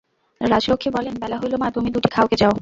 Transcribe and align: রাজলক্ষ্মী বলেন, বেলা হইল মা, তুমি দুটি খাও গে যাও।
রাজলক্ষ্মী 0.41 0.89
বলেন, 0.91 1.13
বেলা 1.21 1.37
হইল 1.41 1.53
মা, 1.55 1.67
তুমি 1.71 1.89
দুটি 1.91 2.09
খাও 2.09 2.25
গে 2.25 2.35
যাও। 2.35 2.53